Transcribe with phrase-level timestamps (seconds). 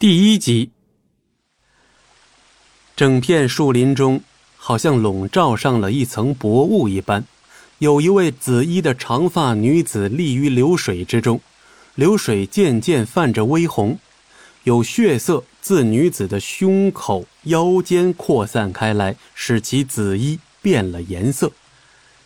[0.00, 0.70] 第一集，
[2.96, 4.22] 整片树林中
[4.56, 7.22] 好像笼罩上了一层薄雾一般。
[7.80, 11.38] 有一位紫衣的长发女子立于流水之中，
[11.96, 13.98] 流水渐渐泛着微红，
[14.64, 21.52] 有血色自女子的胸口、腰间扩散开来，使其紫衣变了颜色。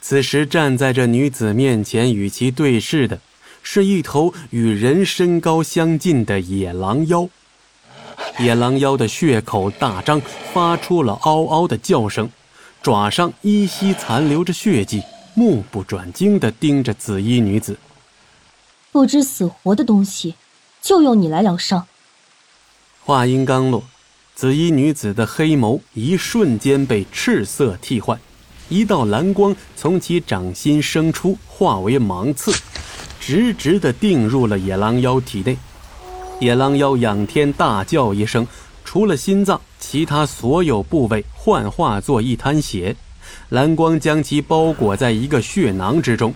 [0.00, 3.20] 此时站在这女子面前与其对视的，
[3.62, 7.28] 是一头与人身高相近的野狼妖。
[8.38, 10.20] 野狼妖的血口大张，
[10.52, 12.30] 发出了嗷嗷的叫声，
[12.82, 15.02] 爪上依稀残留着血迹，
[15.34, 17.76] 目不转睛地盯着紫衣女子。
[18.92, 20.34] 不知死活的东西，
[20.80, 21.86] 就用你来疗伤。
[23.04, 23.84] 话音刚落，
[24.34, 28.18] 紫衣女子的黑眸一瞬间被赤色替换，
[28.68, 32.52] 一道蓝光从其掌心生出，化为芒刺，
[33.20, 35.58] 直直地钉入了野狼妖体内。
[36.40, 38.48] 野狼妖仰天大叫一声，
[38.82, 42.96] 除了心脏，其他所有部位幻化作一滩血，
[43.50, 46.34] 蓝光将其包裹在一个血囊之中。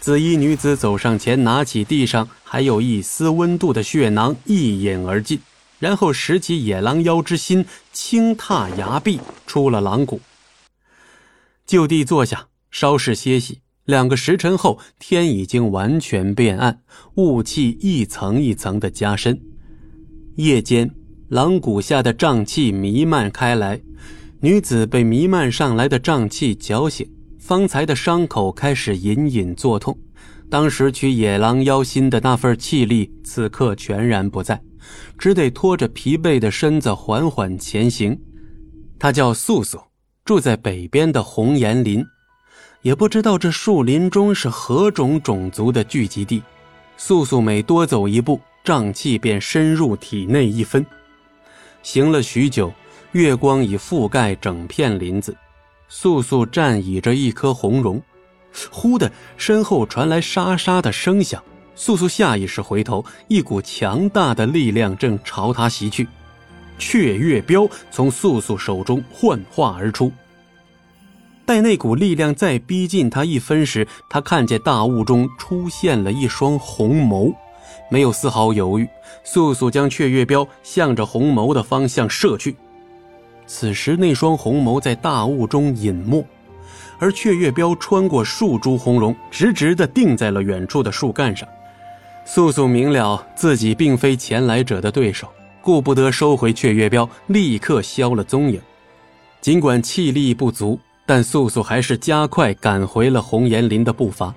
[0.00, 5.38] 紫衣女子走上前，拿起地上还有一丝温度的血囊，一饮而尽，
[5.78, 10.22] 然后拾起野狼妖之心，轻踏崖壁，出了狼谷，
[11.66, 13.58] 就地坐下，稍事歇息。
[13.86, 16.80] 两个时辰后，天已经完全变暗，
[17.14, 19.40] 雾气一层一层的加深。
[20.34, 20.90] 夜间，
[21.28, 23.80] 狼谷下的瘴气弥漫开来，
[24.40, 29.96] 女子被弥漫上来的瘴气搅醒，方才的伤口开始隐隐作痛。
[30.50, 34.60] 当时取野狼妖心的那份气力，此刻全然不在，
[35.16, 38.18] 只得拖着疲惫的身子缓缓前行。
[38.98, 39.78] 他叫素素，
[40.24, 42.04] 住在北边的红岩林。
[42.86, 46.40] 也不知道这树林中是何种种族的聚集地，
[46.96, 50.86] 素素每多走一步，瘴气便深入体内一分。
[51.82, 52.72] 行了许久，
[53.10, 55.36] 月光已覆盖整片林子，
[55.88, 58.00] 素素站倚着一棵红榕，
[58.70, 61.42] 忽的身后传来沙沙的声响，
[61.74, 66.06] 素素下意识回头，一股强大的力量正朝他袭去，
[66.78, 70.12] 雀月镖从素素手中幻化而出。
[71.46, 77.32] 待那股力量再逼近他一分时，他看见大雾中出现了一双红眸，
[77.88, 78.86] 没有丝毫犹豫，
[79.22, 82.56] 速速将雀月镖向着红眸的方向射去。
[83.46, 86.26] 此时，那双红眸在大雾中隐没，
[86.98, 91.48] 而雀月镖穿过树株红绒，直直地定在了远处的树干上。
[92.24, 95.28] 素素明了自己并非前来者的对手，
[95.62, 98.60] 顾不得收回雀月镖，立刻消了踪影。
[99.40, 100.76] 尽管气力不足。
[101.06, 104.34] 但素素还是加快赶回了红岩林的步伐。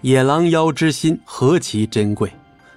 [0.00, 2.32] 野狼妖之心何其珍贵，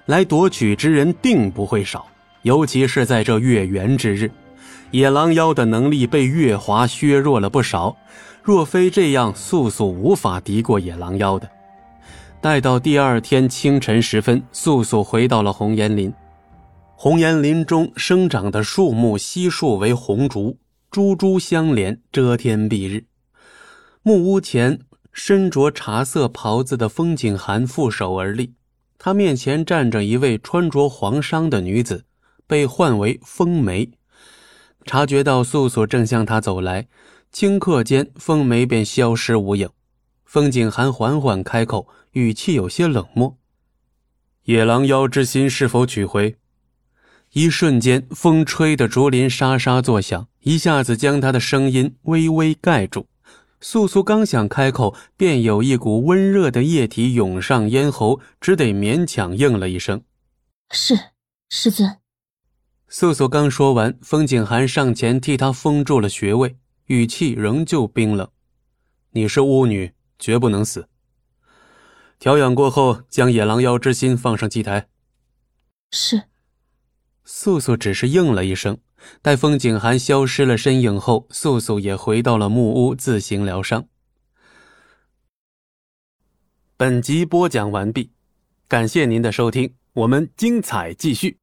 [0.06, 2.06] 来夺取之人定不会少。
[2.42, 4.30] 尤其是在这月圆之日，
[4.90, 7.96] 野狼妖的能力被月华削弱了不少。
[8.42, 11.48] 若非这样，素素无法敌过野狼妖的。
[12.40, 16.12] 待到第二天清晨时分，素素回到了红岩林。
[16.96, 20.58] 红岩林中生长的树木悉数为红竹，
[20.90, 23.04] 株株相连，遮天蔽日。
[24.04, 24.80] 木屋前，
[25.12, 28.54] 身着茶色袍子的风景寒负手而立，
[28.98, 32.04] 他面前站着一位穿着黄裳的女子，
[32.48, 33.92] 被唤为风梅。
[34.84, 36.88] 察觉到素素正向他走来，
[37.32, 39.70] 顷刻间，风梅便消失无影。
[40.24, 43.38] 风景寒缓缓开口，语气有些冷漠
[44.46, 46.34] ：“野狼妖之心是否取回？”
[47.34, 53.06] 一瞬间，风吹得竹林沙沙作响，一下子将他的声音微微盖住。
[53.62, 60.02] 素素刚想开口，便有一股温热的液体涌上咽喉，只得勉强应了一声
[60.74, 60.98] ：“是，
[61.48, 61.98] 师尊。”
[62.88, 66.56] 素素刚说完，风景寒上前替她封住了穴位，
[66.86, 68.28] 语气仍旧冰冷
[69.12, 70.88] ：“你是巫女，绝不能死。
[72.18, 74.88] 调养过后，将野狼妖之心放上祭台。”
[75.92, 76.24] 是。
[77.24, 78.78] 素素只是应了一声。
[79.20, 83.88] 待风景寒消失了身影后，素素也回到了木屋自行疗伤。
[86.76, 88.12] 本集播讲完毕，
[88.68, 91.41] 感谢您的收听，我们精彩继续。